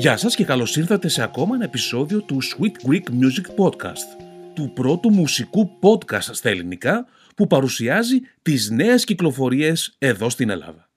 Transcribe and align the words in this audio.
Γεια 0.00 0.16
σας 0.16 0.34
και 0.34 0.44
καλώς 0.44 0.76
ήρθατε 0.76 1.08
σε 1.08 1.22
ακόμα 1.22 1.54
ένα 1.54 1.64
επεισόδιο 1.64 2.22
του 2.22 2.38
Sweet 2.42 2.88
Greek 2.88 3.02
Music 3.02 3.64
Podcast, 3.64 4.22
του 4.54 4.72
πρώτου 4.74 5.10
μουσικού 5.10 5.70
podcast 5.80 6.28
στα 6.30 6.48
ελληνικά 6.48 7.06
που 7.36 7.46
παρουσιάζει 7.46 8.20
τις 8.42 8.70
νέες 8.70 9.04
κυκλοφορίες 9.04 9.94
εδώ 9.98 10.30
στην 10.30 10.50
Ελλάδα. 10.50 10.88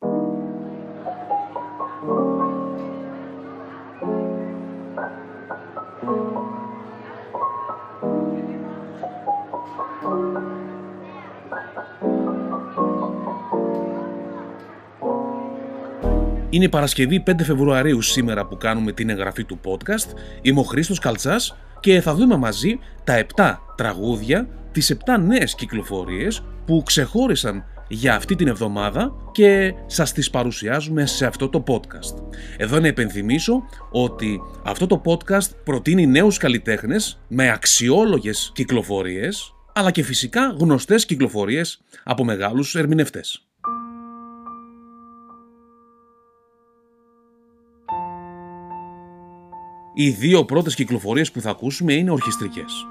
Είναι 16.53 16.69
Παρασκευή 16.69 17.23
5 17.27 17.31
Φεβρουαρίου 17.43 18.01
σήμερα 18.01 18.45
που 18.45 18.57
κάνουμε 18.57 18.91
την 18.91 19.09
εγγραφή 19.09 19.43
του 19.43 19.59
podcast. 19.63 20.17
Είμαι 20.41 20.59
ο 20.59 20.63
Χρήστος 20.63 20.99
Καλτσάς 20.99 21.55
και 21.79 22.01
θα 22.01 22.15
δούμε 22.15 22.37
μαζί 22.37 22.79
τα 23.03 23.25
7 23.35 23.57
τραγούδια, 23.75 24.47
τις 24.71 24.91
7 24.91 25.19
νέες 25.19 25.55
κυκλοφορίες 25.55 26.43
που 26.65 26.83
ξεχώρισαν 26.85 27.63
για 27.87 28.15
αυτή 28.15 28.35
την 28.35 28.47
εβδομάδα 28.47 29.13
και 29.31 29.73
σας 29.85 30.11
τις 30.11 30.29
παρουσιάζουμε 30.29 31.05
σε 31.05 31.25
αυτό 31.25 31.49
το 31.49 31.63
podcast. 31.67 32.37
Εδώ 32.57 32.79
να 32.79 32.87
επενθυμίσω 32.87 33.63
ότι 33.91 34.41
αυτό 34.63 34.87
το 34.87 35.01
podcast 35.05 35.49
προτείνει 35.63 36.07
νέους 36.07 36.37
καλλιτέχνες 36.37 37.19
με 37.27 37.49
αξιόλογες 37.49 38.51
κυκλοφορίες 38.53 39.53
αλλά 39.73 39.91
και 39.91 40.03
φυσικά 40.03 40.55
γνωστές 40.59 41.05
κυκλοφορίες 41.05 41.81
από 42.03 42.23
μεγάλους 42.23 42.75
ερμηνευτές. 42.75 43.47
Οι 49.95 50.09
δύο 50.09 50.45
πρώτες 50.45 50.75
κυκλοφορίες 50.75 51.31
που 51.31 51.41
θα 51.41 51.49
ακούσουμε 51.49 51.93
είναι 51.93 52.11
ορχιστρικές. 52.11 52.85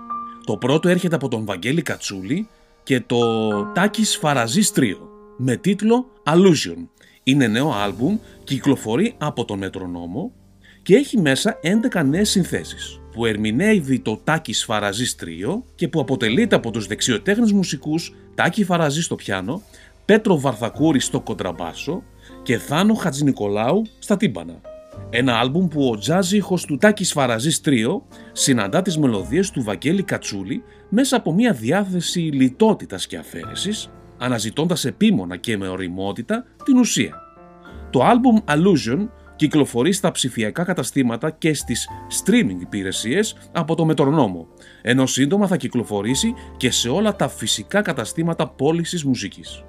Το 0.44 0.56
πρώτο 0.56 0.88
έρχεται 0.88 1.14
από 1.14 1.28
τον 1.28 1.44
Βαγγέλη 1.44 1.82
Κατσούλη 1.82 2.48
και 2.82 3.00
το 3.00 3.18
Τάκης 3.64 4.16
Φαραζής 4.16 4.72
Τρίο 4.72 5.08
με 5.36 5.56
τίτλο 5.56 6.06
Allusion. 6.24 6.86
Είναι 7.22 7.46
νέο 7.46 7.72
άλμπουμ, 7.72 8.18
κυκλοφορεί 8.44 9.14
από 9.18 9.44
τον 9.44 9.58
Μετρονόμο 9.58 10.32
και 10.82 10.96
έχει 10.96 11.20
μέσα 11.20 11.58
11 11.92 12.04
νέες 12.04 12.30
συνθέσεις 12.30 13.00
που 13.12 13.26
ερμηνεύει 13.26 14.00
το 14.00 14.20
Τάκης 14.24 14.64
Φαραζής 14.64 15.14
Τρίο 15.14 15.64
και 15.74 15.88
που 15.88 16.00
αποτελείται 16.00 16.56
από 16.56 16.70
τους 16.70 16.86
δεξιοτέχνες 16.86 17.52
μουσικούς 17.52 18.14
Τάκη 18.34 18.64
Φαραζή 18.64 19.02
στο 19.02 19.14
πιάνο, 19.14 19.62
Πέτρο 20.04 20.40
Βαρθακούρη 20.40 21.00
στο 21.00 21.20
κοντραμπάσο 21.20 22.02
και 22.42 22.58
Θάνο 22.58 22.94
Χατζηνικολάου 22.94 23.82
στα 23.98 24.16
τύμπανα. 24.16 24.71
Ένα 25.10 25.38
άλμπουμ 25.38 25.68
που 25.68 25.88
ο 25.88 25.98
τζάζ 25.98 26.32
ήχος 26.32 26.64
του 26.64 26.76
Τάκης 26.76 27.08
Σφαραζής 27.08 27.60
Τρίο 27.60 28.06
συναντά 28.32 28.82
τις 28.82 28.98
μελωδίες 28.98 29.50
του 29.50 29.62
Βαγγέλη 29.62 30.02
Κατσούλη 30.02 30.62
μέσα 30.88 31.16
από 31.16 31.32
μια 31.32 31.52
διάθεση 31.52 32.20
λιτότητας 32.20 33.06
και 33.06 33.16
αφαίρεσης, 33.16 33.90
αναζητώντας 34.18 34.84
επίμονα 34.84 35.36
και 35.36 35.56
με 35.56 35.68
οριμότητα 35.68 36.44
την 36.64 36.78
ουσία. 36.78 37.20
Το 37.90 38.04
άλμπουμ 38.04 38.36
Allusion 38.48 39.08
κυκλοφορεί 39.36 39.92
στα 39.92 40.10
ψηφιακά 40.10 40.64
καταστήματα 40.64 41.30
και 41.30 41.54
στις 41.54 41.88
streaming 42.24 42.60
υπηρεσίες 42.60 43.36
από 43.52 43.74
το 43.74 43.84
Μετρονόμο, 43.84 44.48
ενώ 44.82 45.06
σύντομα 45.06 45.46
θα 45.46 45.56
κυκλοφορήσει 45.56 46.34
και 46.56 46.70
σε 46.70 46.88
όλα 46.88 47.16
τα 47.16 47.28
φυσικά 47.28 47.82
καταστήματα 47.82 48.48
πώλησης 48.48 49.04
μουσικής. 49.04 49.64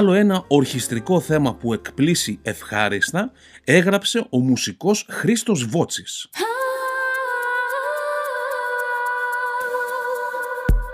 Άλλο 0.00 0.12
ένα 0.12 0.44
ορχιστρικό 0.48 1.20
θέμα 1.20 1.54
που 1.54 1.72
εκπλήσει 1.72 2.38
ευχάριστα 2.42 3.32
έγραψε 3.64 4.26
ο 4.30 4.38
μουσικός 4.38 5.06
Χρήστος 5.10 5.64
Βότσης. 5.66 6.30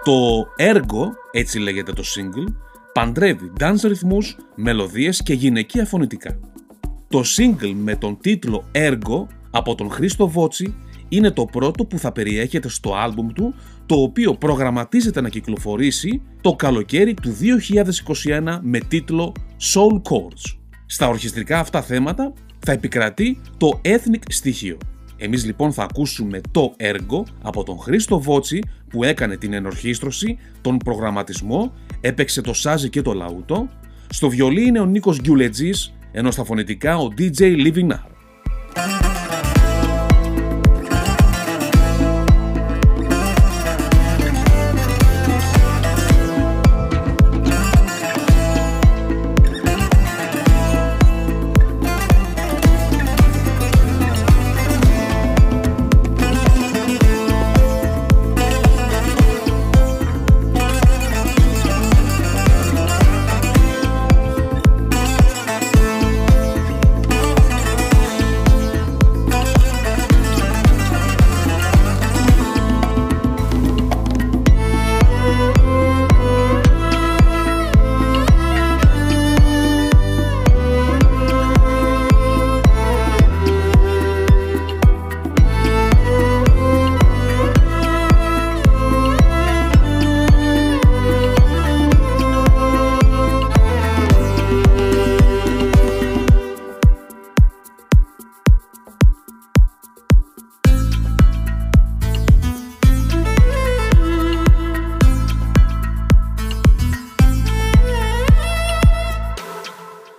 Το 0.05 0.47
έργο, 0.57 1.13
έτσι 1.31 1.59
λέγεται 1.59 1.93
το 1.93 2.03
single, 2.17 2.55
παντρεύει 2.93 3.53
dance 3.61 3.81
ρυθμούς, 3.83 4.37
μελωδίες 4.55 5.23
και 5.23 5.35
γυναικεία 5.35 5.85
φωνητικά. 5.85 6.39
Το 7.09 7.23
single 7.37 7.73
με 7.75 7.97
τον 7.97 8.19
τίτλο 8.21 8.69
«Έργο» 8.73 9.29
από 9.51 9.75
τον 9.75 9.91
Χρήστο 9.91 10.29
Βότση 10.29 10.75
είναι 11.09 11.31
το 11.31 11.45
πρώτο 11.45 11.85
που 11.85 11.99
θα 11.99 12.13
περιέχεται 12.13 12.69
στο 12.69 12.95
άλμπουμ 12.95 13.33
του, 13.33 13.55
το 13.87 13.95
οποίο 13.95 14.35
προγραμματίζεται 14.35 15.21
να 15.21 15.29
κυκλοφορήσει 15.29 16.23
το 16.41 16.53
καλοκαίρι 16.53 17.15
του 17.15 17.37
2021 18.25 18.59
με 18.63 18.79
τίτλο 18.79 19.33
Soul 19.75 20.03
Chords. 20.11 20.57
Στα 20.87 21.09
ορχιστρικά 21.09 21.59
αυτά 21.59 21.83
θέματα 21.83 22.33
θα 22.59 22.73
επικρατεί 22.73 23.41
το 23.57 23.81
ethnic 23.85 24.23
στοιχείο. 24.29 24.79
Εμείς 25.17 25.45
λοιπόν 25.45 25.73
θα 25.73 25.83
ακούσουμε 25.83 26.41
το 26.51 26.75
έργο 26.77 27.27
από 27.43 27.65
τον 27.65 27.79
Χρήστο 27.79 28.21
Βότσι 28.21 28.63
που 28.89 29.05
έκανε 29.05 29.37
την 29.37 29.53
ενορχίστρωση, 29.53 30.39
τον 30.61 30.79
προγραμματισμό, 30.79 31.73
έπαιξε 32.01 32.41
το 32.41 32.53
σάζι 32.53 32.89
και 32.89 33.03
το 33.03 33.13
λαούτο. 33.13 33.69
Στο 34.09 34.29
βιολί 34.29 34.67
είναι 34.67 34.81
ο 34.81 34.87
Νίκος 34.87 35.21
Γκιουλετζής, 35.21 35.95
ενώ 36.13 36.31
στα 36.31 36.45
φωνητικά 36.45 36.97
ο 36.99 37.09
DJ 37.19 37.41
Living 37.41 37.91
Now. 37.91 38.16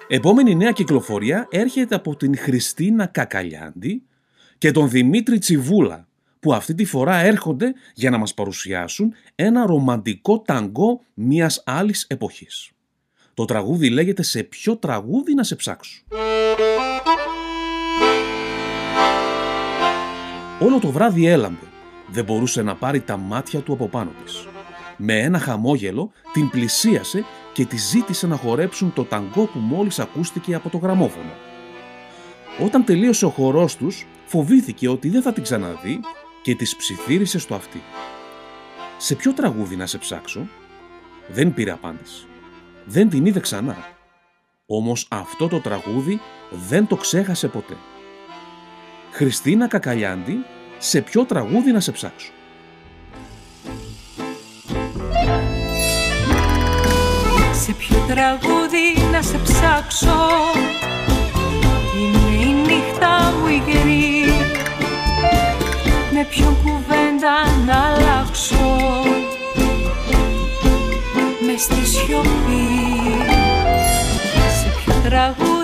Επόμενη 0.10 0.56
νέα 0.56 0.72
κυκλοφορία 0.72 1.48
έρχεται 1.52 1.96
από 1.96 2.16
την 2.16 2.38
Χριστίνα 2.38 3.06
Κακαλιάντη 3.06 4.04
και 4.58 4.72
τον 4.72 4.90
Δημήτρη 4.90 5.38
Τσιβούλα, 5.38 6.08
που 6.40 6.54
αυτή 6.54 6.74
τη 6.74 6.86
φορά 6.86 7.16
έρχονται 7.16 7.74
για 7.94 8.10
να 8.10 8.18
μας 8.18 8.34
παρουσιάσουν 8.34 9.14
ένα 9.36 9.66
ρομαντικό 9.66 10.40
ταγκό 10.40 11.02
μιας 11.14 11.64
άλλης 11.66 12.06
εποχής. 12.10 12.72
Το 13.34 13.46
τραγούδι 13.46 13.90
λέγεται 13.90 14.24
«Σε 14.24 14.44
ποιο 14.44 14.78
τραγούδι 14.78 15.34
να 15.34 15.44
σε 15.44 15.56
ψάξω». 15.56 16.04
Όλο 20.60 20.80
το 20.80 20.92
βράδυ 20.92 21.26
έλαμπε. 21.26 21.68
Δεν 22.12 22.24
μπορούσε 22.24 22.62
να 22.62 22.76
πάρει 22.76 23.02
τα 23.02 23.18
μάτια 23.18 23.60
του 23.60 23.74
από 23.74 23.88
πάνω 23.88 24.12
της. 24.24 24.48
Με 24.98 25.20
ένα 25.20 25.40
χαμόγελο 25.40 26.12
την 26.34 26.50
πλησίασε 26.50 27.24
και 27.58 27.66
τη 27.66 27.78
ζήτησε 27.78 28.28
να 28.28 28.36
χορέψουν 28.36 28.94
το 28.94 29.04
ταγκό 29.04 29.46
που 29.46 29.60
μόλις 29.60 30.00
ακούστηκε 30.00 30.56
από 30.56 30.70
το 30.70 30.78
γραμμόφωνο. 30.78 31.32
Όταν 32.60 32.84
τελείωσε 32.84 33.26
ο 33.26 33.30
χορός 33.30 33.76
τους, 33.76 34.06
φοβήθηκε 34.26 34.90
ότι 34.90 35.10
δεν 35.10 35.22
θα 35.22 35.34
την 35.34 35.44
ξαναδεί 35.44 36.00
και 36.42 36.56
της 36.56 36.76
ψιθύρισε 36.76 37.40
στο 37.40 37.56
αυτί. 37.56 37.82
«Σε 38.98 39.16
ποιο 39.16 39.34
τραγούδι 39.34 39.76
να 39.76 39.86
σε 39.86 39.98
ψάξω» 39.98 40.48
δεν 41.28 41.54
πήρε 41.54 41.72
απάντηση. 41.72 42.26
Δεν 42.86 43.10
την 43.10 43.26
είδε 43.26 43.40
ξανά. 43.40 43.78
Όμως 44.66 45.08
αυτό 45.10 45.48
το 45.48 45.60
τραγούδι 45.60 46.20
δεν 46.68 46.88
το 46.88 46.96
ξέχασε 46.96 47.48
ποτέ. 47.48 47.78
Χριστίνα 49.12 49.68
Κακαλιάντη, 49.68 50.38
σε 50.78 51.02
ποιο 51.02 51.26
τραγούδι 51.26 51.72
να 51.72 51.80
σε 51.80 51.92
ψάξω; 51.92 52.32
Σε 57.68 57.74
ποιο 57.74 57.98
τραγούδι 58.08 59.10
να 59.12 59.22
σε 59.22 59.38
ψάξω. 59.38 60.28
Είναι 62.00 62.44
η 62.44 62.54
νύχτα 62.54 63.34
μου 63.40 63.48
υγρή 63.48 64.26
Με 66.14 66.28
ποιον 66.30 66.58
κουβέντα 66.64 67.36
να 67.66 67.76
αλλάξω. 67.76 68.78
Με 71.46 71.58
στη 71.58 71.86
σιωπή. 71.86 72.68
Σε 74.62 74.70
ποιο 74.78 74.94
τραγούδι 75.10 75.57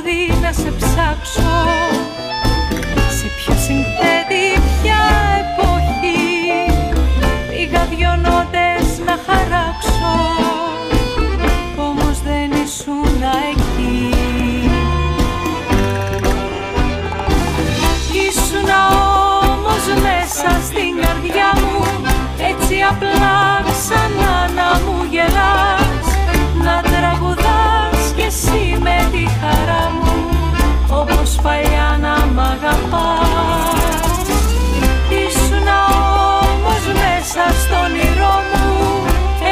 Έτσι 22.73 22.85
απλά 22.91 23.61
ξανά 23.71 24.35
να 24.57 24.69
μου 24.83 25.03
γελάς 25.09 26.07
Να 26.63 26.75
τραγουδάς 26.89 28.11
κι 28.15 28.21
εσύ 28.21 28.77
με 28.81 28.97
τη 29.11 29.23
χαρά 29.39 29.83
μου 30.01 30.15
Όπως 30.99 31.39
παλιά 31.43 31.99
να 32.01 32.15
μ' 32.33 32.39
αγαπάς. 32.39 34.25
Ήσουν 35.23 35.67
όμως 36.41 36.83
μέσα 37.01 37.43
στο 37.61 37.75
όνειρό 37.85 38.35
μου 38.49 38.69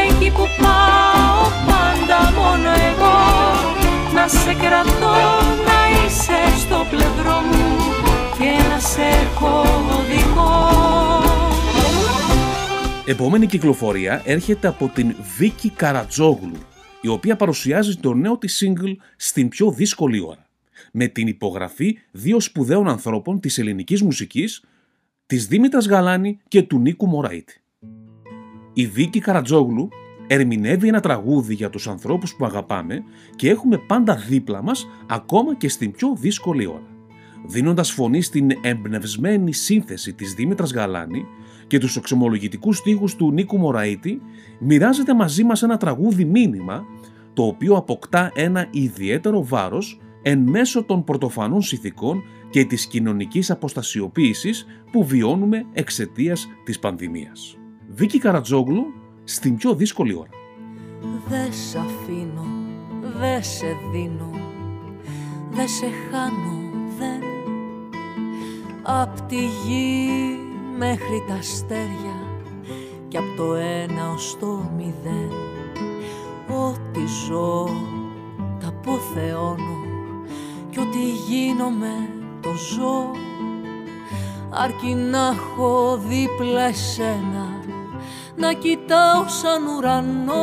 Εκεί 0.04 0.30
που 0.32 0.46
πάω 0.62 1.44
πάντα 1.70 2.20
μόνο 2.40 2.70
εγώ. 2.90 3.20
Να 4.16 4.28
σε 4.28 4.54
κρατώ 4.54 5.18
να 5.68 5.80
είσαι 5.94 6.40
στο 6.60 6.86
πλευρό 6.90 7.38
μου 7.50 7.78
Και 8.38 8.52
να 8.70 8.80
σε 8.80 9.02
έχω 9.02 9.62
οδηγό 10.00 11.01
Επόμενη 13.06 13.46
κυκλοφορία 13.46 14.22
έρχεται 14.26 14.68
από 14.68 14.88
την 14.88 15.16
Βίκη 15.38 15.70
Καρατζόγλου, 15.70 16.58
η 17.02 17.08
οποία 17.08 17.36
παρουσιάζει 17.36 17.96
το 17.96 18.14
νέο 18.14 18.38
της 18.38 18.64
single 18.66 18.96
στην 19.16 19.50
πιο 19.50 19.72
δύσκολη 19.72 20.20
ώρα, 20.20 20.48
με 20.92 21.08
την 21.08 21.28
υπογραφή 21.28 21.98
δύο 22.12 22.40
σπουδαίων 22.40 22.88
ανθρώπων 22.88 23.40
της 23.40 23.58
ελληνικής 23.58 24.02
μουσικής, 24.02 24.64
της 25.26 25.48
Δήμητρας 25.48 25.88
Γαλάνη 25.88 26.40
και 26.48 26.62
του 26.62 26.80
Νίκου 26.80 27.08
Μωραήτη. 27.08 27.62
Η 28.74 28.88
Βίκη 28.88 29.20
Καρατζόγλου 29.20 29.90
ερμηνεύει 30.28 30.88
ένα 30.88 31.00
τραγούδι 31.00 31.54
για 31.54 31.70
τους 31.70 31.88
ανθρώπους 31.88 32.36
που 32.36 32.46
αγαπάμε 32.46 33.04
και 33.36 33.50
έχουμε 33.50 33.78
πάντα 33.78 34.16
δίπλα 34.16 34.62
μας 34.62 34.88
ακόμα 35.10 35.56
και 35.56 35.70
στην 35.70 35.92
πιο 35.92 36.16
δύσκολη 36.20 36.66
ώρα. 36.66 36.90
Δίνοντας 37.46 37.92
φωνή 37.92 38.22
στην 38.22 38.50
εμπνευσμένη 38.62 39.54
σύνθεση 39.54 40.14
της 40.14 40.34
Δήμητρας 40.34 40.74
Γαλάνη 40.74 41.26
και 41.72 41.80
τους 41.80 41.96
εξομολογητικούς 41.96 42.78
στίχους 42.78 43.16
του 43.16 43.32
Νίκου 43.32 43.58
Μωραήτη, 43.58 44.22
μοιράζεται 44.60 45.16
μαζί 45.16 45.44
μας 45.44 45.64
ένα 45.64 45.78
τραγούδι 45.78 46.26
μήνυμα, 46.26 46.86
το 47.34 47.44
οποίο 47.44 47.76
αποκτά 47.76 48.32
ένα 48.36 48.68
ιδιαίτερο 48.72 49.46
βάρος 49.46 50.00
εν 50.22 50.40
μέσω 50.40 50.84
των 50.84 51.04
πρωτοφανών 51.04 51.62
συνθηκών 51.62 52.24
και 52.50 52.66
της 52.66 52.86
κοινωνικής 52.86 53.52
αποστασιοποίησης 53.52 54.66
που 54.92 55.06
βιώνουμε 55.06 55.66
εξαιτίας 55.74 56.48
της 56.64 56.80
πανδημίας. 56.80 57.58
Βίκη 57.90 58.20
Καρατζόγλου 58.20 58.86
στην 59.24 59.56
πιο 59.56 59.76
δύσκολη 59.76 60.14
ώρα. 60.14 60.30
Δε 61.28 61.52
σ' 61.52 61.76
αφήνω, 61.76 62.46
δε 63.20 63.42
σε 63.42 63.78
δίνω, 63.92 64.32
δε 65.52 65.68
σε 65.68 65.86
χάνω, 66.12 66.60
δεν 66.98 67.22
Απ' 68.84 69.22
τη 69.22 69.36
γη 69.36 70.51
μέχρι 70.78 71.24
τα 71.28 71.34
αστέρια 71.34 72.18
και 73.08 73.18
απ' 73.18 73.38
το 73.38 73.54
ένα 73.54 74.12
ως 74.14 74.38
το 74.40 74.72
μηδέν. 74.78 75.32
Ό,τι 76.48 77.00
ζω 77.28 77.70
τα 78.60 78.68
αποθεώνω 78.68 79.80
κι 80.70 80.80
ό,τι 80.80 81.10
γίνομαι 81.28 82.10
το 82.42 82.50
ζω. 82.50 83.12
Αρκεί 84.50 84.94
να 84.94 85.28
έχω 85.28 86.00
δίπλα 86.08 86.62
εσένα 86.62 87.62
να 88.36 88.54
κοιτάω 88.54 89.28
σαν 89.28 89.68
ουρανό 89.78 90.34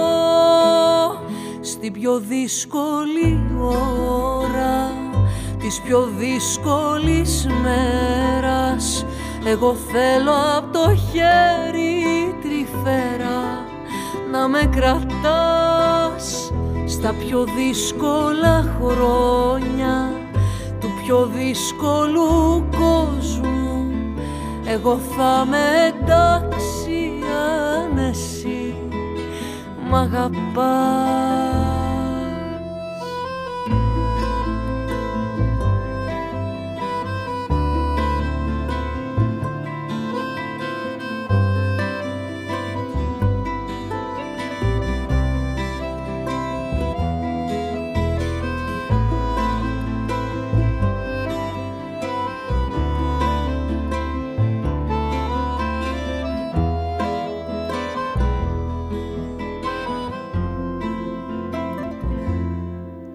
στην 1.60 1.92
πιο 1.92 2.19
δύσκολη 2.19 3.41
ώρα 3.60 4.91
της 5.58 5.81
πιο 5.81 6.08
δύσκολης 6.19 7.46
μέρας 7.62 9.05
εγώ 9.44 9.74
θέλω 9.74 10.32
απ' 10.56 10.72
το 10.72 10.94
χέρι 10.94 12.34
τρυφέρα 12.42 13.64
να 14.30 14.48
με 14.48 14.68
κρατάς 14.76 16.52
στα 16.86 17.14
πιο 17.26 17.44
δύσκολα 17.56 18.76
χρόνια 18.80 20.10
του 20.80 20.88
πιο 21.02 21.30
δύσκολου 21.34 22.64
κόσμου. 22.70 23.92
Εγώ 24.64 24.98
θα 25.16 25.46
με 25.48 25.58
εντάξει 25.88 27.12
αν 27.86 27.98
εσύ 27.98 28.74
μ' 29.90 29.94
αγαπάς 29.94 31.57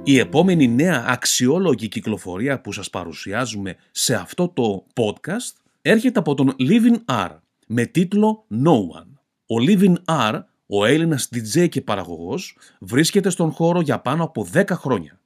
Η 0.05 0.17
επόμενη 0.17 0.67
νέα 0.67 1.05
αξιόλογη 1.07 1.87
κυκλοφορία 1.87 2.61
που 2.61 2.71
σας 2.71 2.89
παρουσιάζουμε 2.89 3.75
σε 3.91 4.15
αυτό 4.15 4.47
το 4.47 4.85
podcast 4.93 5.55
έρχεται 5.81 6.19
από 6.19 6.33
τον 6.33 6.55
Living 6.59 6.97
R 7.05 7.29
με 7.67 7.85
τίτλο 7.85 8.45
No 8.51 8.71
One. 8.71 9.07
Ο 9.45 9.55
Living 9.67 9.95
R, 10.05 10.39
ο 10.65 10.85
Έλληνας 10.85 11.29
DJ 11.35 11.69
και 11.69 11.81
παραγωγός, 11.81 12.57
βρίσκεται 12.79 13.29
στον 13.29 13.51
χώρο 13.51 13.81
για 13.81 13.99
πάνω 13.99 14.23
από 14.23 14.47
10 14.53 14.63
χρόνια. 14.71 15.19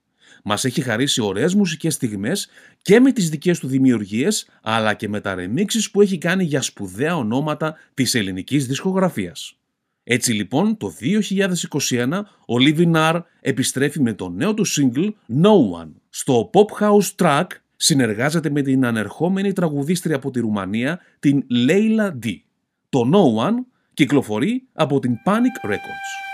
Μας 0.44 0.66
έχει 0.66 0.82
χαρίσει 0.82 1.22
ωραίες 1.22 1.54
μουσικές 1.54 1.94
στιγμές 1.94 2.48
και 2.82 3.00
με 3.00 3.12
τις 3.12 3.30
δικές 3.30 3.60
του 3.60 3.68
δημιουργίες, 3.68 4.48
αλλά 4.62 4.94
και 4.94 5.10
με 5.10 5.22
τα 5.22 5.36
remixes 5.38 5.90
που 5.92 6.02
έχει 6.02 6.18
κάνει 6.18 6.44
για 6.44 6.62
σπουδαία 6.62 7.18
ονόματα 7.18 7.76
της 7.94 8.16
ελληνικής 8.16 8.68
δισκογραφίας. 8.68 9.58
Έτσι 10.10 10.34
λοιπόν 10.34 10.78
το 10.78 10.94
2021 11.90 12.22
ο 12.46 12.60
Λιβινάρ 12.60 13.22
επιστρέφει 13.42 14.02
με 14.02 14.14
το 14.14 14.30
νέο 14.30 14.54
του 14.54 14.68
single 14.68 15.10
No 15.44 15.82
One. 15.82 15.92
Στο 16.10 16.50
Pop 16.54 16.84
House 16.84 17.16
Track 17.16 17.46
συνεργάζεται 17.76 18.50
με 18.50 18.62
την 18.62 18.86
ανερχόμενη 18.86 19.54
τραγουδίστρια 19.54 20.16
από 20.16 20.32
τη 20.32 20.40
Ρουμανία 20.40 21.00
την 21.20 21.44
Leila 21.68 22.26
D. 22.26 22.36
Το 22.90 23.02
No 23.14 23.46
One 23.48 23.56
κυκλοφορεί 23.94 24.68
από 24.74 25.00
την 25.00 25.14
Panic 25.26 25.70
Records. 25.70 26.28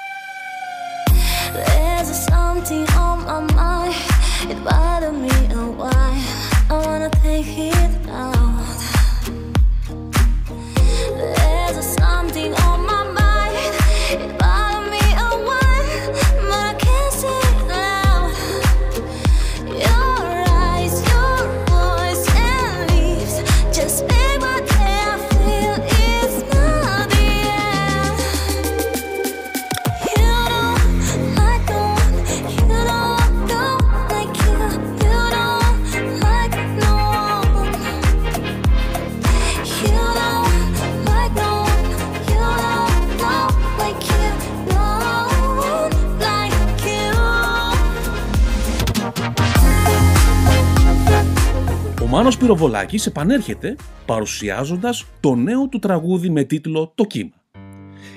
Μάνος 52.14 52.38
Πυροβολάκης 52.38 53.06
επανέρχεται 53.06 53.76
παρουσιάζοντας 54.06 55.06
το 55.20 55.36
νέο 55.36 55.68
του 55.68 55.80
τραγούδι 55.80 56.30
με 56.30 56.44
τίτλο 56.44 56.92
«Το 56.96 57.04
κύμα». 57.04 57.44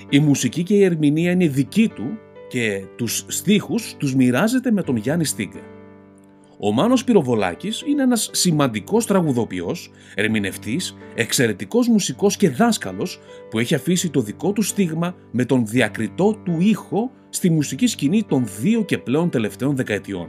Η 0.08 0.18
μουσική 0.18 0.62
και 0.62 0.74
η 0.74 0.84
ερμηνεία 0.84 1.30
είναι 1.30 1.48
δική 1.48 1.88
του 1.88 2.18
και 2.48 2.84
τους 2.96 3.24
στίχους 3.28 3.94
τους 3.96 4.14
μοιράζεται 4.14 4.70
με 4.70 4.82
τον 4.82 4.96
Γιάννη 4.96 5.24
Στίγκα. 5.24 5.60
Ο 6.58 6.72
Μάνος 6.72 7.04
Πυροβολάκης 7.04 7.82
είναι 7.86 8.02
ένας 8.02 8.30
σημαντικός 8.32 9.06
τραγουδοποιός, 9.06 9.90
ερμηνευτής, 10.14 10.96
εξαιρετικός 11.14 11.88
μουσικός 11.88 12.36
και 12.36 12.50
δάσκαλος 12.50 13.20
που 13.50 13.58
έχει 13.58 13.74
αφήσει 13.74 14.10
το 14.10 14.20
δικό 14.20 14.52
του 14.52 14.62
στίγμα 14.62 15.14
με 15.30 15.44
τον 15.44 15.66
διακριτό 15.66 16.34
του 16.44 16.56
ήχο 16.60 17.10
στη 17.28 17.50
μουσική 17.50 17.86
σκηνή 17.86 18.24
των 18.24 18.44
δύο 18.60 18.84
και 18.84 18.98
πλέον 18.98 19.30
τελευταίων 19.30 19.76
δεκαετιών. 19.76 20.28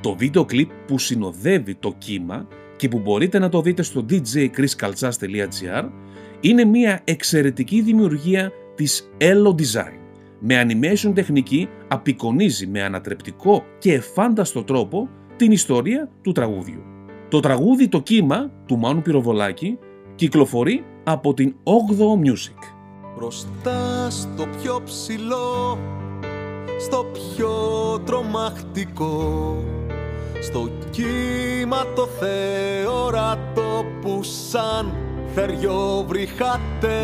Το 0.00 0.16
βίντεο 0.16 0.44
κλιπ 0.44 0.70
που 0.86 0.98
συνοδεύει 0.98 1.74
το 1.74 1.94
κύμα 1.98 2.46
και 2.82 2.88
που 2.88 2.98
μπορείτε 2.98 3.38
να 3.38 3.48
το 3.48 3.60
δείτε 3.60 3.82
στο 3.82 4.04
djchriskaltsas.gr 4.08 5.88
είναι 6.40 6.64
μια 6.64 7.00
εξαιρετική 7.04 7.80
δημιουργία 7.80 8.52
της 8.74 9.10
Elo 9.18 9.54
Design. 9.54 9.98
Με 10.38 10.66
animation 10.66 11.12
τεχνική 11.14 11.68
απεικονίζει 11.88 12.66
με 12.66 12.82
ανατρεπτικό 12.82 13.64
και 13.78 13.92
εφάνταστο 13.92 14.64
τρόπο 14.64 15.08
την 15.36 15.52
ιστορία 15.52 16.10
του 16.22 16.32
τραγούδιου. 16.32 16.82
Το 17.28 17.40
τραγούδι 17.40 17.88
«Το 17.88 18.00
κύμα» 18.00 18.50
του 18.66 18.78
Μάνου 18.78 19.02
Πυροβολάκη 19.02 19.78
κυκλοφορεί 20.14 20.84
από 21.04 21.34
την 21.34 21.54
8ο 21.64 22.26
Music. 22.26 22.58
Μπροστά 23.16 24.10
στο 24.10 24.46
πιο 24.60 24.82
ψηλό, 24.84 25.78
στο 26.78 27.06
πιο 27.12 27.50
τρομακτικό 28.04 29.56
στο 30.42 30.68
κύμα 30.90 31.86
το 31.94 32.08
θεόρατο 32.20 33.84
που 34.00 34.20
σαν 34.22 34.92
θεριό 35.34 36.04
βρυχάτε 36.08 36.98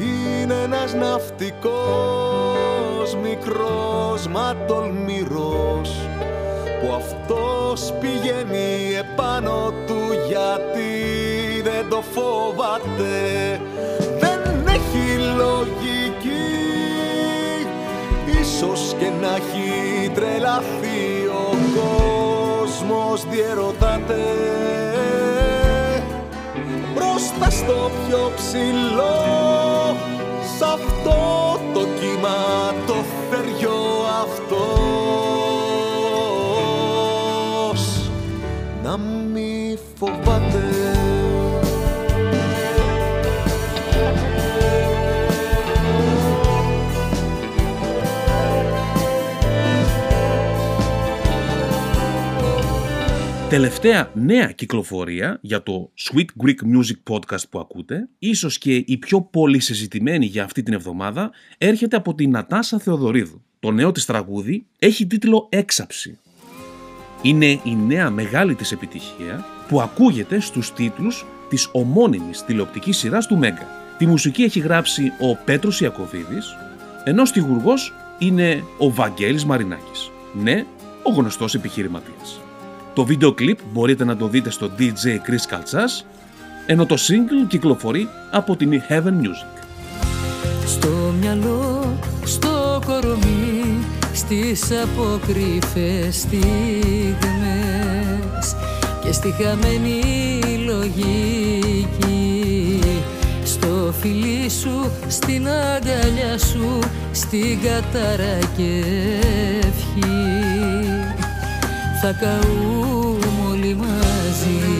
Είναι 0.00 0.54
ένας 0.64 0.94
ναυτικός 0.94 1.68
μικρός 3.22 4.26
μα 4.28 4.56
τολμηρός 4.66 5.90
Που 6.80 6.94
αυτός 6.94 7.92
πηγαίνει 8.00 8.94
επάνω 8.98 9.72
του 9.86 9.98
γιατί 10.28 10.92
δεν 11.62 11.88
το 11.88 12.02
φοβάται. 12.12 13.60
Δεν 14.18 14.66
έχει 14.66 15.18
λογική 15.36 16.08
Ίσως 18.40 18.94
και 18.98 19.10
να 19.20 19.34
έχει 19.34 20.10
τρελαθεί 20.14 20.87
κόσμος 22.88 23.24
διερωτάται. 23.30 24.20
Μπροστά 26.94 27.50
στο 27.50 27.90
πιο 28.06 28.32
ψηλό 28.36 29.16
σ' 30.58 30.62
αυτό 30.62 31.17
Τελευταία 53.48 54.10
νέα 54.14 54.50
κυκλοφορία 54.50 55.38
για 55.40 55.62
το 55.62 55.92
Sweet 55.98 56.44
Greek 56.44 56.54
Music 56.76 57.12
Podcast 57.14 57.48
που 57.50 57.58
ακούτε, 57.58 58.08
ίσως 58.18 58.58
και 58.58 58.74
η 58.74 58.96
πιο 58.96 59.20
πολύ 59.20 59.60
συζητημένη 59.60 60.26
για 60.26 60.44
αυτή 60.44 60.62
την 60.62 60.72
εβδομάδα, 60.72 61.30
έρχεται 61.58 61.96
από 61.96 62.14
την 62.14 62.30
Νατάσα 62.30 62.78
Θεοδωρίδου. 62.78 63.42
Το 63.60 63.70
νέο 63.70 63.92
της 63.92 64.04
τραγούδι 64.04 64.66
έχει 64.78 65.06
τίτλο 65.06 65.46
«Έξαψη». 65.50 66.18
Είναι 67.22 67.46
η 67.46 67.76
νέα 67.86 68.10
μεγάλη 68.10 68.54
της 68.54 68.72
επιτυχία 68.72 69.44
που 69.68 69.80
ακούγεται 69.80 70.40
στους 70.40 70.72
τίτλους 70.72 71.26
της 71.48 71.68
ομώνυμης 71.72 72.44
τηλεοπτικής 72.44 72.96
σειράς 72.96 73.26
του 73.26 73.36
Μέγκα. 73.36 73.66
Τη 73.98 74.06
μουσική 74.06 74.42
έχει 74.42 74.60
γράψει 74.60 75.12
ο 75.20 75.36
Πέτρος 75.44 75.80
Ιακωβίδης, 75.80 76.46
ενώ 77.04 77.24
στιγουργός 77.24 77.94
είναι 78.18 78.62
ο 78.78 78.90
Βαγγέλης 78.90 79.44
Μαρινάκης. 79.44 80.10
Ναι, 80.42 80.64
ο 81.02 81.10
γνωστός 81.10 81.54
επιχειρηματίας. 81.54 82.40
Το 82.98 83.04
βίντεο 83.04 83.32
κλιπ 83.32 83.58
μπορείτε 83.72 84.04
να 84.04 84.16
το 84.16 84.28
δείτε 84.28 84.50
στο 84.50 84.70
DJ 84.78 84.82
Chris 84.82 85.54
Kaltsas, 85.54 86.04
ενώ 86.66 86.86
το 86.86 86.94
single 86.94 87.46
κυκλοφορεί 87.48 88.08
από 88.30 88.56
την 88.56 88.82
Heaven 88.88 89.12
Music. 89.22 89.62
Στο 90.66 90.88
μυαλό, 91.20 91.98
στο 92.24 92.80
κορμί, 92.86 93.84
στις 94.12 94.62
αποκρύφες 94.82 96.16
στιγμές 96.16 96.46
και 99.04 99.12
στη 99.12 99.34
χαμένη 99.42 100.00
λογική 100.66 101.50
στο 103.44 103.94
φιλί 104.00 104.50
σου, 104.50 104.90
στην 105.08 105.48
αγκαλιά 105.48 106.38
σου, 106.38 106.78
στην 107.12 107.58
κατάρα 107.60 108.38
και 108.56 108.84
ευχή 109.58 110.97
θα 112.00 112.12
καούμε 112.12 113.26
όλοι 113.50 113.74
μαζί. 113.74 114.78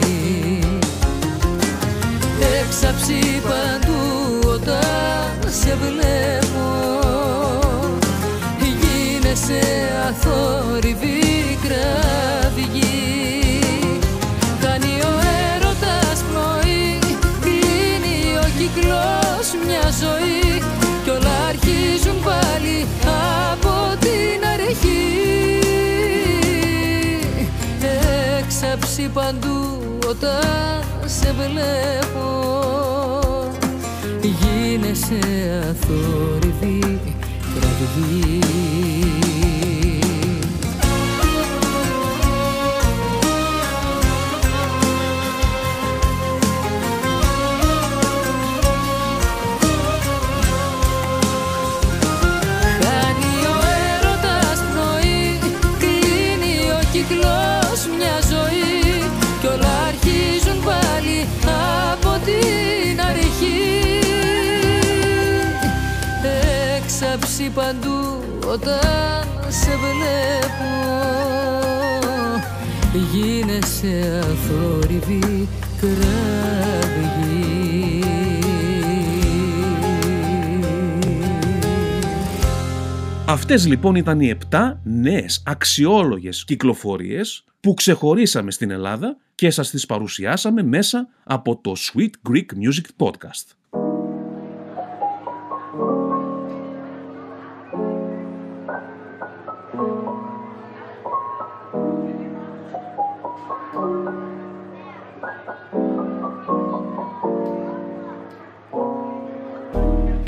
Έξαψη 2.63 3.43
παντού 3.43 4.49
όταν 4.49 5.51
σε 5.51 5.77
βλέπω. 5.77 6.67
Γίνεσαι 8.61 9.61
αθόρυβη 10.09 11.18
παντού 29.29 29.79
όταν 30.09 30.85
σε 31.05 31.33
βλέπω. 31.33 32.27
Γίνεσαι 34.23 35.19
αθόρυβη 35.71 37.01
κραυγή 37.55 38.48
Γίνεσαι 73.13 74.21
αθόρυβη 74.23 75.49
Αυτές 83.27 83.67
λοιπόν 83.67 83.95
ήταν 83.95 84.21
οι 84.21 84.35
7 84.51 84.73
νέες 84.83 85.43
αξιόλογες 85.47 86.45
κυκλοφορίες 86.45 87.45
που 87.61 87.75
ξεχωρίσαμε 87.75 88.51
στην 88.51 88.71
Ελλάδα 88.71 89.17
και 89.35 89.51
σας 89.51 89.71
τις 89.71 89.87
παρουσιάσαμε 89.87 90.63
μέσα 90.63 91.09
από 91.25 91.61
το 91.63 91.73
Sweet 91.77 92.31
Greek 92.31 92.47
Music 92.47 93.07
Podcast. 93.07 93.59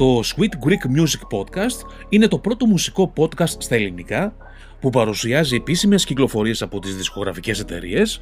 Το 0.01 0.21
Sweet 0.25 0.69
Greek 0.69 0.99
Music 0.99 1.39
Podcast 1.39 1.87
είναι 2.09 2.29
το 2.29 2.39
πρώτο 2.39 2.67
μουσικό 2.67 3.13
podcast 3.17 3.55
στα 3.59 3.75
ελληνικά 3.75 4.35
που 4.81 4.91
παρουσιάζει 4.91 5.57
επίσημες 5.57 6.05
κυκλοφορίες 6.05 6.63
από 6.63 6.79
τις 6.79 6.97
δισκογραφικές 6.97 7.61
εταιρείες, 7.61 8.21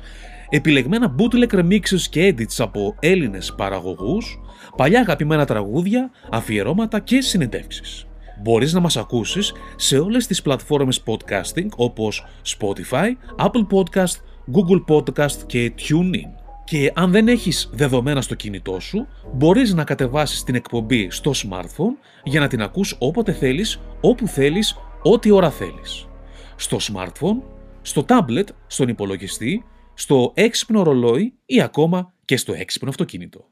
επιλεγμένα 0.49 1.15
bootleg 1.19 1.55
remixes 1.55 2.01
και 2.11 2.35
edits 2.35 2.55
από 2.59 2.95
Έλληνες 3.01 3.55
παραγωγούς, 3.57 4.41
παλιά 4.77 5.01
αγαπημένα 5.01 5.45
τραγούδια, 5.45 6.11
αφιερώματα 6.31 7.01
και 7.01 7.21
συνεντεύξεις. 7.21 8.07
Μπορείς 8.43 8.73
να 8.73 8.81
μας 8.81 8.97
ακούσεις 8.97 9.53
σε 9.77 9.99
όλες 9.99 10.27
τις 10.27 10.43
πλατφόρμες 10.43 11.03
podcasting 11.07 11.69
όπως 11.77 12.27
Spotify, 12.59 13.09
Apple 13.39 13.67
Podcast, 13.71 14.17
Google 14.53 14.95
Podcast 14.95 15.37
και 15.47 15.73
TuneIn. 15.79 16.38
Και 16.69 16.93
αν 16.95 17.11
δεν 17.11 17.29
έχεις 17.29 17.71
δεδομένα 17.73 18.21
στο 18.21 18.35
κινητό 18.35 18.81
σου, 18.81 19.07
μπορείς 19.33 19.75
να 19.75 19.85
κατεβάσεις 19.85 20.43
την 20.43 20.55
εκπομπή 20.55 21.11
στο 21.11 21.31
smartphone 21.35 21.97
για 22.25 22.41
να 22.41 22.47
την 22.47 22.63
ακούς 22.63 22.97
όποτε 22.99 23.33
θέλεις, 23.33 23.81
όπου 24.01 24.27
θέλεις, 24.27 24.77
ό,τι 25.03 25.31
ώρα 25.31 25.51
θέλεις. 25.51 26.09
Στο 26.57 26.77
smartphone, 26.81 27.43
στο 27.83 28.05
tablet, 28.09 28.47
στον 28.67 28.89
υπολογιστή, 28.89 29.65
στο 29.95 30.33
έξυπνο 30.35 30.83
ρολόι 30.83 31.35
ή 31.47 31.61
ακόμα 31.61 32.13
και 32.25 32.37
στο 32.37 32.53
έξυπνο 32.53 32.89
αυτοκίνητο. 32.89 33.45